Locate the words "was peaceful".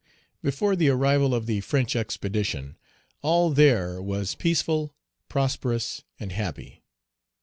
4.01-4.95